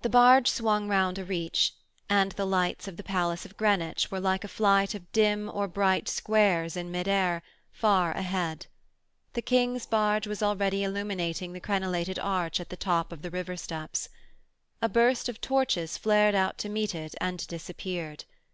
The 0.00 0.08
barge 0.08 0.48
swung 0.48 0.88
round 0.88 1.18
a 1.18 1.26
reach, 1.26 1.74
and 2.08 2.32
the 2.32 2.46
lights 2.46 2.88
of 2.88 2.96
the 2.96 3.02
palace 3.02 3.44
of 3.44 3.58
Greenwich 3.58 4.10
were 4.10 4.18
like 4.18 4.44
a 4.44 4.48
flight 4.48 4.94
of 4.94 5.12
dim 5.12 5.50
or 5.52 5.68
bright 5.68 6.08
squares 6.08 6.74
in 6.74 6.90
mid 6.90 7.06
air, 7.06 7.42
far 7.70 8.12
ahead. 8.12 8.66
The 9.34 9.42
King's 9.42 9.84
barge 9.84 10.26
was 10.26 10.42
already 10.42 10.84
illuminating 10.84 11.52
the 11.52 11.60
crenellated 11.60 12.18
arch 12.18 12.60
at 12.60 12.70
the 12.70 12.78
top 12.78 13.12
of 13.12 13.20
the 13.20 13.30
river 13.30 13.58
steps. 13.58 14.08
A 14.80 14.88
burst 14.88 15.28
of 15.28 15.38
torches 15.42 15.98
flared 15.98 16.34
out 16.34 16.56
to 16.56 16.70
meet 16.70 16.94
it 16.94 17.14
and 17.20 17.46
disappeared. 17.46 18.24